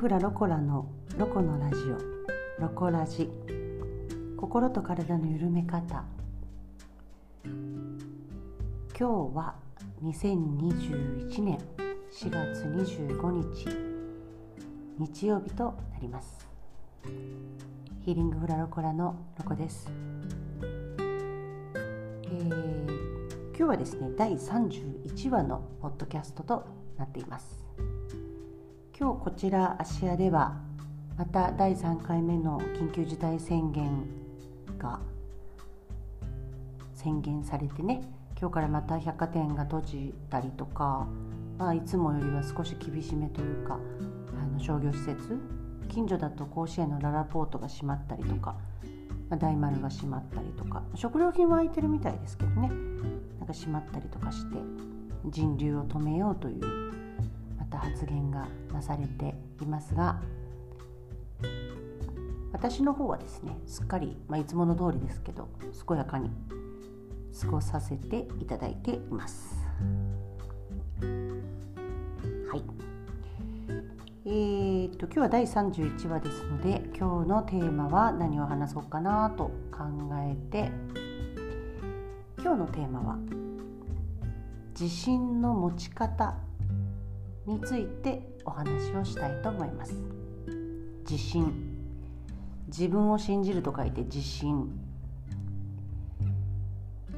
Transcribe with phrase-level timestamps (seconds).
[0.00, 0.86] フラロコラの
[1.18, 3.28] ロコのラジオロコラジ
[4.34, 6.06] 心と体の緩め方。
[7.44, 7.52] 今
[8.98, 9.04] 日
[9.36, 9.56] は
[10.02, 11.58] 2021年
[12.10, 13.68] 4月25日
[14.98, 16.48] 日曜日となります。
[18.00, 19.92] ヒーリングフラロコラのロコです、
[22.24, 27.89] えー、今日はですね第31話のポッドキャストとなっています。
[29.00, 30.60] 今日こちら芦屋では
[31.16, 34.06] また第3回目の緊急事態宣言
[34.78, 35.00] が
[36.92, 38.02] 宣言されてね
[38.38, 41.06] 今日からまた百貨店が閉じたりとか、
[41.56, 43.78] まあ、いつもよりは少し厳しめというか
[44.38, 45.38] あの商業施設
[45.88, 48.54] 近所だと甲子園のララポートが閉まったりとか、
[49.30, 52.68] まあ、大丸が閉まったりとか食料品は空いてるみたいですけどね
[53.38, 54.58] なんか閉まったりとかして
[55.24, 56.99] 人流を止めようという
[57.70, 60.20] った発言がなされていますが
[62.52, 65.48] 私の方はですねすっかり、まあ、いつもの通りですけど
[65.86, 66.30] 健やかに
[67.40, 69.56] 過ごさせていただいています。
[71.00, 72.62] はい
[74.26, 79.84] えー、っと今日は第31話ですので今日のテーマは何を話そうかなと考
[80.18, 80.70] えて
[82.38, 83.18] 今日のテーマは
[84.78, 86.36] 自信の持ち方
[87.50, 89.94] についてお話をしたいと思います。
[91.08, 91.52] 自信。
[92.68, 94.70] 自分を信じると書いて自信。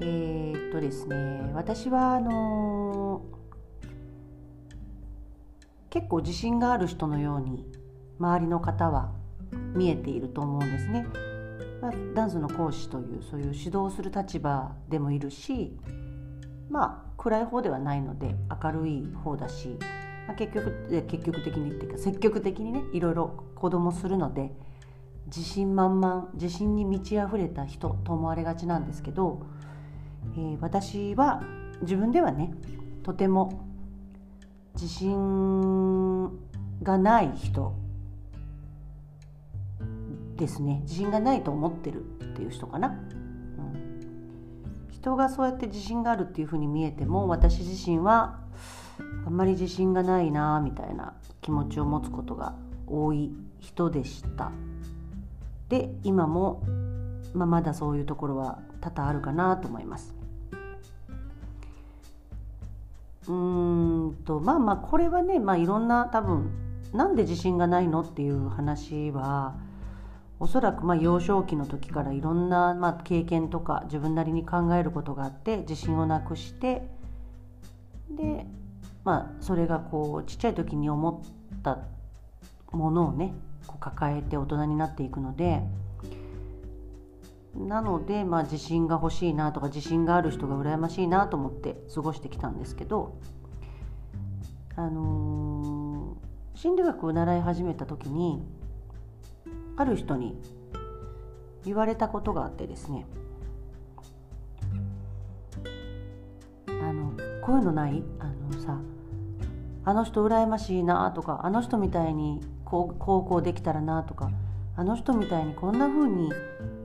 [0.00, 3.22] えー、っとですね私はあの、
[5.90, 7.66] 結構自信がある人のように
[8.18, 9.12] 周りの方は
[9.74, 11.06] 見えていると思うんですね、
[11.82, 15.76] まあ、ダンスの講師というそういう指導する立場でもいるし
[16.70, 19.78] まあ暗い方ではないので明るい方だし
[20.26, 24.52] まあ、結局結局的にっていうか積極的にねいろいろ子供するので
[25.26, 29.42] 自信満々自信に満ち溢れた人と思われがちなんですけど、
[30.36, 31.42] えー、私は
[31.82, 32.52] 自分ではね
[33.02, 33.66] とても
[34.74, 36.30] 自信
[36.82, 37.74] がない人
[40.36, 40.80] ですね。
[40.82, 48.41] 自信がないと思ってるっていう人かな、うん、人がそうやって自信があるっていうふうに見えても私自身は
[49.26, 52.54] あんまり自信がないなみたいな気持ちを持つことが
[52.86, 54.52] 多い人でした。
[55.68, 56.62] で今も、
[57.34, 60.14] まあ、まだそういうところは多々あるかなと思います。
[63.28, 66.50] うんとまあまあこれはね、まあ、いろんな多分
[66.92, 69.54] なんで自信がないのっていう話は
[70.40, 76.82] おそらくまあ幼少期の時からいろんなまあ経験とか自分なりに考えることがあって自信をなくして
[78.10, 78.44] で
[79.04, 81.24] まあ、それがこうちっちゃい時に思
[81.56, 81.78] った
[82.70, 83.34] ものをね
[83.66, 85.62] こう抱えて大人になっていくので
[87.54, 93.18] なので、まあ、自信が欲しいなとか自信がある人が羨ましいなと思って過ごしてきたんですけど、
[94.74, 98.42] あのー、心理学を習い始めた時に
[99.76, 100.40] ある人に
[101.64, 103.04] 言われたことがあってですね
[107.52, 108.02] こういうのない？
[108.18, 108.78] あのさ
[109.84, 114.30] あの人羨ましいなとかあの人みたいにこうこうできたらなとか
[114.74, 116.32] あの人みたいにこんな風に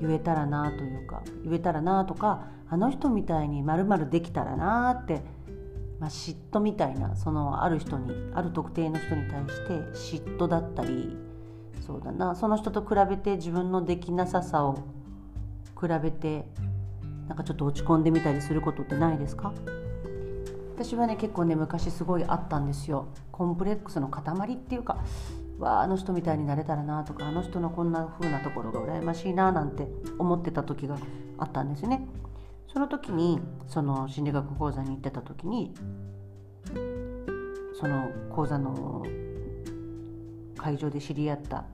[0.00, 5.22] 言えたらなというか言えたらなとかあの人みたいにまるできたらなって、
[6.00, 11.16] まあ、嫉妬みたいなそのある人にある特定の人に対して嫉妬だったり
[11.86, 14.74] そうだなその人と比べて自分のできなささを
[15.80, 16.44] 比べて
[17.28, 19.52] なんかちょっと落ち込んでみたりすることってないですか？
[20.76, 23.08] 私はね結構ね昔すごいあったんですよ。
[23.32, 24.98] コンプレックスの塊っていうか
[25.58, 29.88] わああの人みたいになれたらなとかあの人のこんな風なところが羨ましいななんて
[30.18, 30.98] 思ってた時が
[31.38, 32.06] あったんですね。
[32.70, 35.72] その時にその心理学講座に行ってた時に
[37.80, 39.02] その講座の
[40.58, 41.64] 会場で知り合った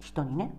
[0.00, 0.52] 人にね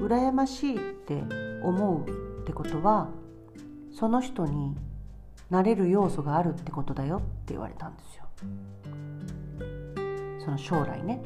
[0.00, 1.22] 羨ましいって
[1.62, 3.10] 思うってことは
[3.98, 4.76] その人に
[5.50, 8.24] なれる要素があるってことだよって言われたんですよ。
[10.38, 11.20] その将来ね。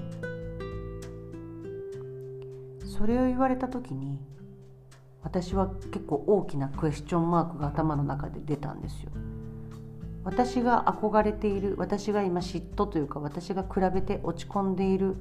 [2.86, 4.19] それを言われた時に
[5.22, 9.10] 私は結構大きなクエスチョンマークが頭の中で出たんですよ。
[10.24, 15.16] 私が憧れている私が今嫉妬というか私が比べて落ち込んでいる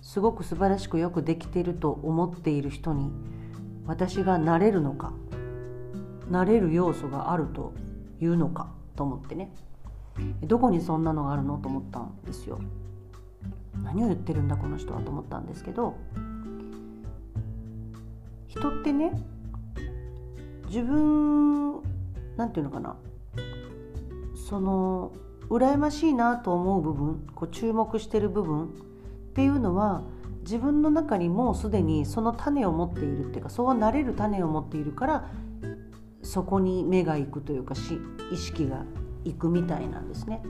[0.00, 3.10] すごく素晴らしくよくできていると思っている人に
[3.84, 5.12] 私がなれるのか
[6.30, 7.72] なれる要素があると
[8.20, 9.54] いうのかと思ってね。
[10.42, 12.60] どこにそんなのがあるのと思ったんですよ。
[13.82, 15.96] 何を言ってるんだこの人はと思ったんですけど
[18.46, 19.12] 人ってね
[20.66, 21.82] 自分
[22.36, 22.96] なんていうのかな。
[24.48, 25.12] その
[25.48, 28.68] 羨ましいなと思う部分こう注目してる部分っ
[29.34, 30.02] ていうのは
[30.42, 35.30] 自分の中にもうすでにその種を持っているっていうかそうなれる種を持っているから
[36.24, 38.00] そこに目が行くというかし
[38.32, 38.84] 意識が
[39.24, 40.42] いくみたいなんですね。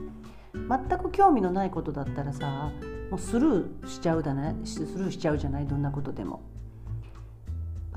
[0.53, 2.71] 全く興味のないことだったらさ
[3.11, 5.67] もうスルーしちゃうだねスルーしちゃうじゃない？
[5.67, 6.41] どんなことでも。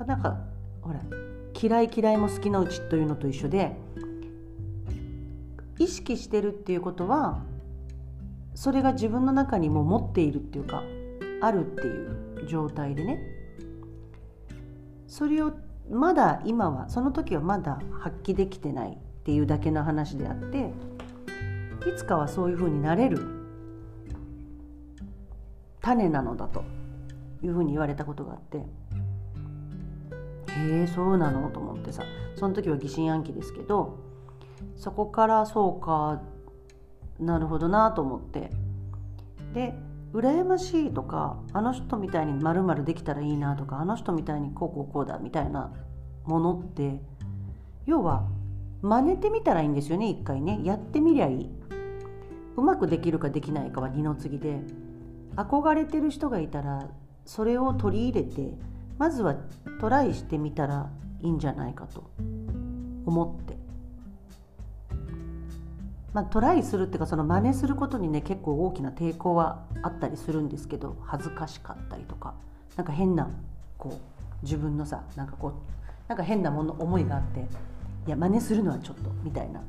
[0.05, 0.39] なんか
[0.81, 0.99] ほら
[1.61, 3.75] 嫌い嫌いも好きなうちというのと一緒で
[5.77, 7.43] 意識してるっていうことは
[8.55, 10.83] それが自分の中にも持っているっていうか
[11.41, 13.19] あるっていう状態でね
[15.07, 15.53] それを
[15.89, 20.71] まだ今はその時はまだ発揮できてないっていうだけの話であって
[21.89, 23.39] いつかはそういうふうになれる。
[25.81, 26.63] 種なのだと
[27.41, 28.63] いうふうに言われたことがあってへ
[30.83, 32.03] えそうなのと思ってさ
[32.35, 33.97] その時は疑心暗鬼ですけど
[34.75, 36.21] そこからそうか
[37.19, 38.51] なるほどなと思って。
[39.53, 39.73] で
[40.13, 45.71] 羨ましいとかあの人みたいにまるまるできたらいいなとかあの人みたいにこうこうこうだみたいな
[46.25, 46.99] ものって
[47.85, 48.27] 要は
[48.81, 50.61] 真似てみたらいいんですよね一回ね。
[50.63, 51.49] やってみりゃいい。
[52.55, 54.61] うまくできるかできないかは二の次で
[55.35, 56.89] 憧れてる人がいたら
[57.25, 58.53] それを取り入れて
[58.97, 59.35] まずは
[59.79, 60.89] トライしてみたら
[61.21, 62.09] いいんじゃないかと
[63.05, 63.58] 思って。
[66.13, 72.33] まあ、トライするっていうかその真似することにね結構大きな抵抗はあったりするんですけど恥ずかしかったりとか
[72.75, 73.29] なんか変な
[73.77, 75.53] こう自分のさなんかこう
[76.07, 77.41] なんか変なもの思いがあって
[78.07, 79.61] いや真似するのはちょっとみたいな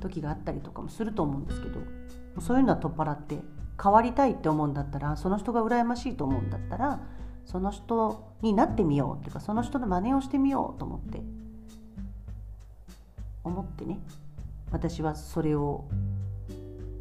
[0.00, 1.80] 時があったりとかもすると思うんですけど
[2.40, 3.38] そういうのは取っ払って
[3.82, 7.00] 変わりたいって思うんだったらその人が羨ましいと思うんだったら
[7.46, 11.22] その人になってみようっていうかその人の真似をしてみようと思って
[13.44, 13.98] 思ってね。
[14.70, 15.84] 私はそれを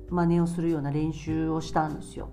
[0.10, 2.30] 真似をするような練習をしたんですよ。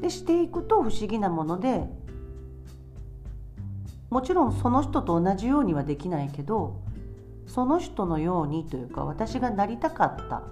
[0.00, 1.88] でしていくと不思議なもので
[4.08, 6.80] もちろんその人と同じようにはできないけど
[7.46, 10.42] その人のようにというか私がなりたかった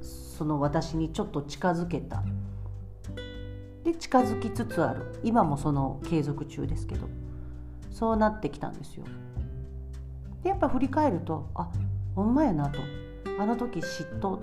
[0.00, 2.22] その私にちょっと近づけた
[3.84, 7.08] で近づきつつある今もその継続中ですけど
[7.90, 9.04] そうなってきたんですよ。
[10.44, 11.68] でやっぱ振り返るとあ
[12.14, 12.78] ほんまやなと。
[13.36, 14.38] あの時嫉妬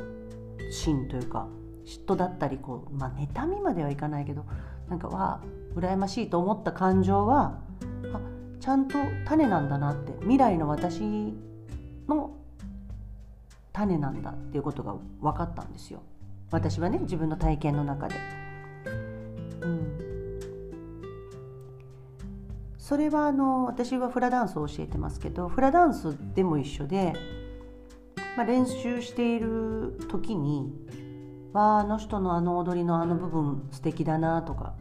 [0.70, 1.48] 心というか
[1.86, 4.46] 嫉妬だったりこう、まあ、妬みまではいかないけど
[4.90, 7.58] なんかわあ羨ましいと思った感情は
[8.14, 8.20] あ
[8.60, 10.12] ちゃんと種なんだなって。
[10.22, 11.02] 未来の私
[12.10, 12.32] の
[13.72, 16.02] 種なんだっていうことが分かったんですよ。
[16.52, 18.16] 私はね自分の体験の中で。
[22.82, 27.14] それはあの私はフラダンスを教えてますけどフラダンスでも一緒で、
[28.36, 30.74] まあ、練習している時に
[31.54, 34.74] 「わああの人のあの踊りのあの部分素敵だな」とか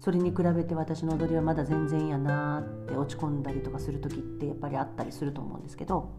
[0.00, 6.10] それに比べて私の踊りはまだ全然やなって落ち込んだりとかする時ってやっぱりあったりすると思うんですけど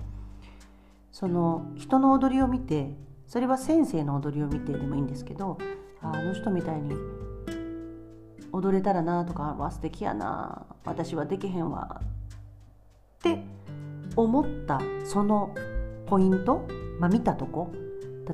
[1.12, 2.96] その人の踊りを見て
[3.28, 5.58] それは先生の踊りを見てでもいいんですけど
[6.02, 6.96] あの人みたいに
[8.52, 12.06] 踊れたらなとかわ素敵やな私はできへんわっ
[13.22, 13.44] て
[14.16, 15.56] 思ったその
[16.06, 16.68] ポイント、
[17.00, 17.72] まあ、見たとこ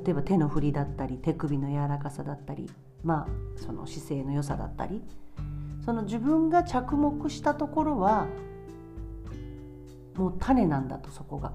[0.04, 2.68] 例えば手の振りだったり手首の柔らかさだったり
[3.04, 5.02] まあその姿勢の良さだったり
[5.84, 8.26] その自分が着目したところは
[10.16, 11.52] もう種なんだとそこが。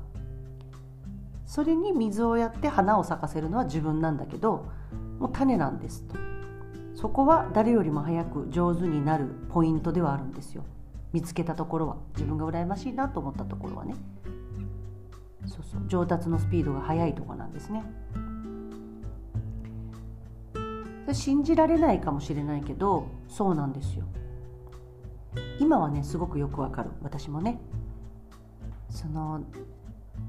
[1.45, 4.65] それに水をやって花を咲かせるのは自分なんだけど
[5.19, 6.32] もう種なんですと。
[7.03, 10.63] そこは誰よりも早く上手になるポイントではあるんですよ。
[11.11, 11.97] 見つけたところは。
[12.15, 13.93] 自分が羨ましいなと思ったところはね。
[15.45, 15.81] そうそう。
[15.87, 17.83] 上達のスピードが速いとこなんですね。
[21.11, 24.05] 信じられないかもしれないけどそうなんですよ。
[25.59, 26.91] 今はねすごくよくわかる。
[27.01, 27.59] 私もね。
[28.89, 29.41] その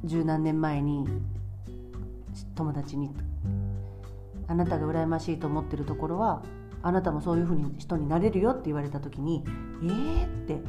[0.03, 1.07] 十何年前に
[2.57, 3.15] 友達に
[4.49, 6.43] あなたが羨ましいと思ってるところは
[6.87, 9.43] あなたもそういうふうに人になれるよって言われた時に
[9.83, 10.61] えーって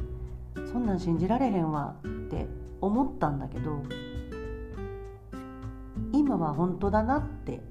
[0.72, 2.48] そんなん信じられへんわって
[2.80, 3.84] 思ったんだけど
[6.14, 7.62] 今は本当だなって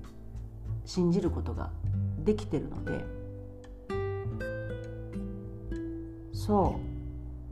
[0.84, 1.70] 信じることが
[2.18, 3.04] できてるので
[6.32, 6.94] そう。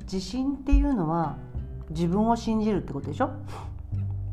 [0.02, 1.38] 自信っていうのは
[1.88, 3.30] 自分を信じるってことでしょ？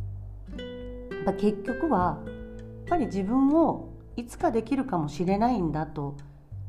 [1.39, 3.87] 結局はやっぱり自分を
[4.17, 6.15] いつかできるかもしれないんだと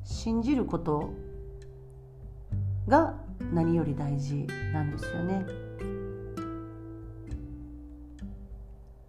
[0.05, 1.13] 信じること
[2.89, 3.15] が
[3.53, 5.47] 何より大事なんですよね。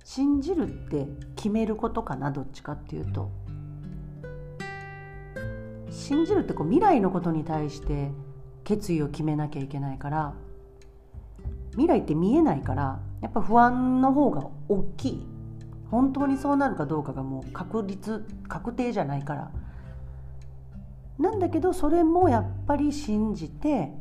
[0.04, 3.32] 信じるって決めることかなどっちかっていうと。
[5.90, 8.12] 信じるってこう未来のことに対して
[8.64, 10.34] 決意を決めなきゃいけないから
[11.72, 15.28] 未来って見えないからやっぱ不安の方が大きい。
[15.90, 19.52] 本当にそうなるかどうかがもう確率確定じゃないから。
[21.20, 23.92] なんだけどそれもやっぱり信じて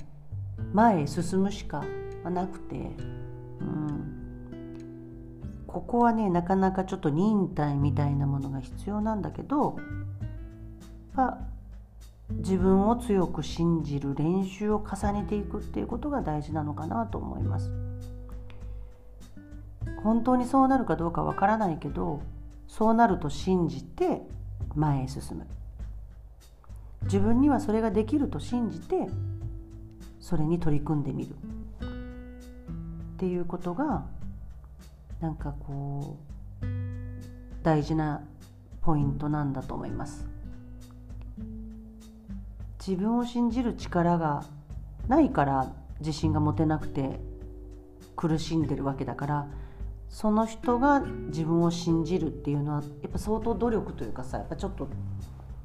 [0.73, 1.85] 前へ進むしか
[2.25, 2.77] なくて、
[3.61, 4.85] うん、
[5.67, 9.77] ここはねなかなかちょっと忍耐みたいなものが必要なんだけど
[12.31, 17.71] 自分を強く信じる練習を重ねていくっていうことが大事なのかなと思います。
[20.03, 22.23] 本当にそうなるかどうかわからないけど
[22.69, 24.23] そうなると信じて
[24.75, 25.47] 前へ進む。
[27.05, 29.07] 自分にはそれができると信じて
[30.21, 34.07] それに取り組んでみるっていうことが
[35.21, 36.19] なんかこ
[36.63, 36.67] う
[37.63, 38.23] 大事な
[38.81, 40.27] ポイントなんだと思います。
[42.87, 44.45] 自分を信じる力が
[45.07, 47.21] ないから自信が持てなくて
[48.17, 49.47] 苦しんでるわけだから
[50.09, 54.89] その人が自分を信じるっていうのはやっぱ相当努力というかさやっぱちょっと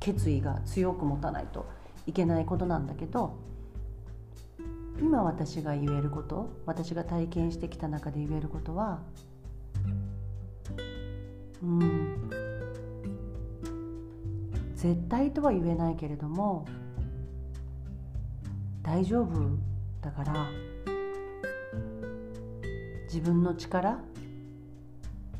[0.06, 1.66] 決意が強く持たないと
[2.06, 3.40] いけないことなんだけど
[5.02, 9.02] 今私が言えること私が体験してきた中で言えることは
[11.64, 12.30] うん
[14.76, 16.68] 絶対とは言えないけれども
[18.84, 19.58] 大丈夫
[20.04, 20.48] だから
[23.08, 23.98] 自分の力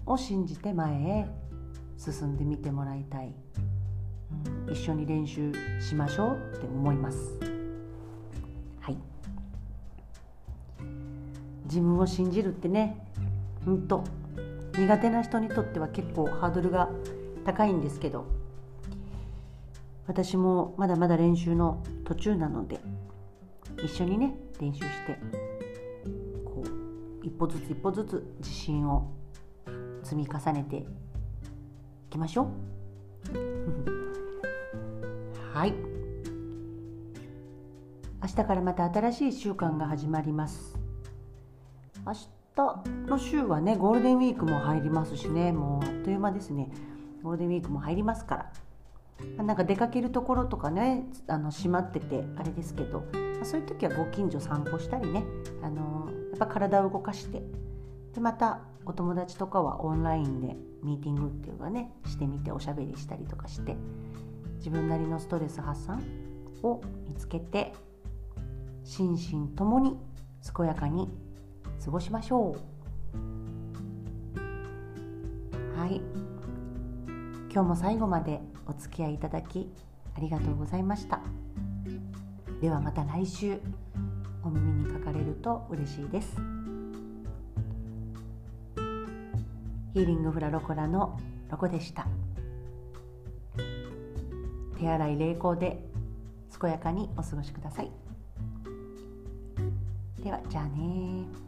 [0.08, 1.28] を信じて前へ
[2.00, 3.34] 進んでみてもらいたい、
[4.72, 7.18] 一緒に練習しましょうって思います。
[8.80, 8.98] はい。
[11.66, 13.06] 自分を信じるってね
[13.66, 14.04] うんと
[14.78, 16.90] 苦手な人にとっては結構ハードルが
[17.46, 18.26] 高いんですけど
[20.08, 22.80] 私もまだまだ練習の途中なので
[23.84, 25.20] 一緒にね練習して
[26.46, 29.12] こう一歩ずつ一歩ずつ自信を
[30.04, 30.86] 積み重ねてい
[32.10, 32.44] きましょ
[33.34, 33.95] う。
[35.56, 35.74] はい。
[38.22, 40.78] 明日からまた新しい週間が始まります。
[42.06, 45.54] 明日の週はねゴールデンウィークも入りますしね。
[45.54, 46.70] もうあっという間ですね。
[47.24, 48.52] ゴールデンウィークも入りますか
[49.38, 49.44] ら。
[49.46, 53.06] なんか出かけるところとかねあの閉まっててあれですけど。
[53.44, 55.24] そういう時はご近所散歩したりね、
[55.64, 57.42] あのやっぱ体を動かして。
[58.14, 63.78] でまたお友達とかはオンラインでミーティングっていうかねしてみておしゃべりしたりとかして。
[64.66, 66.02] 自分なりのストレス発散
[66.64, 67.72] を見つけて
[68.84, 69.96] 心身ともに
[70.58, 71.08] 健やかに
[71.84, 72.56] 過ごしましょ
[74.34, 75.80] う。
[75.80, 76.02] はい。
[77.54, 79.72] 今日も最後までお付き合いいただき
[80.18, 81.22] ありがとうございました。
[82.60, 83.60] ではまた来週
[84.44, 86.38] お耳にかかれると嬉しいです。
[89.94, 91.20] ヒーリングフラロコラの
[91.52, 92.08] ロコでした。
[94.80, 95.80] 手洗い励行で
[96.60, 97.92] 健やかにお過ごしください。
[100.24, 101.45] ではじゃあね